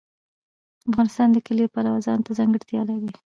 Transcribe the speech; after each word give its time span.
افغانستان 0.89 1.27
د 1.31 1.37
کلي 1.47 1.61
د 1.65 1.67
پلوه 1.73 1.99
ځانته 2.07 2.31
ځانګړتیا 2.39 2.81
لري. 2.89 3.09